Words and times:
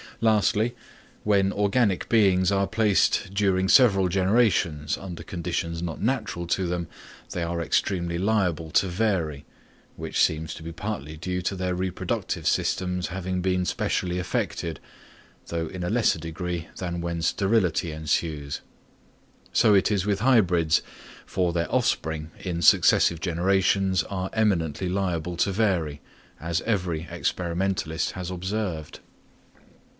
Lastly, 0.19 0.75
when 1.23 1.51
organic 1.51 2.09
beings 2.09 2.51
are 2.51 2.67
placed 2.67 3.29
during 3.33 3.67
several 3.67 4.07
generations 4.07 4.97
under 4.97 5.23
conditions 5.23 5.81
not 5.81 6.01
natural 6.01 6.45
to 6.47 6.67
them, 6.67 6.87
they 7.31 7.41
are 7.43 7.61
extremely 7.61 8.17
liable 8.19 8.69
to 8.71 8.87
vary, 8.87 9.45
which 9.95 10.21
seems 10.23 10.53
to 10.55 10.63
be 10.63 10.71
partly 10.71 11.17
due 11.17 11.41
to 11.43 11.55
their 11.55 11.75
reproductive 11.75 12.47
systems 12.47 13.07
having 13.07 13.41
been 13.41 13.63
specially 13.65 14.17
affected, 14.17 14.79
though 15.47 15.67
in 15.67 15.83
a 15.83 15.89
lesser 15.89 16.19
degree 16.19 16.67
than 16.77 17.01
when 17.01 17.21
sterility 17.23 17.91
ensues. 17.91 18.61
So 19.53 19.75
it 19.75 19.91
is 19.91 20.05
with 20.05 20.19
hybrids, 20.19 20.81
for 21.27 21.53
their 21.53 21.71
offspring 21.73 22.31
in 22.39 22.63
successive 22.63 23.19
generations 23.19 24.03
are 24.03 24.31
eminently 24.33 24.89
liable 24.89 25.37
to 25.37 25.51
vary, 25.51 26.01
as 26.39 26.61
every 26.61 27.07
experimentalist 27.11 28.11
has 28.11 28.29
observed. 28.31 28.99